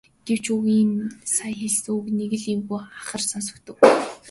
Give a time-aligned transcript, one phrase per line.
[0.27, 1.03] Гэвч хүүгийн нь
[1.35, 3.77] сая хэлсэн үг нэг л эвгүй хахир сонстов.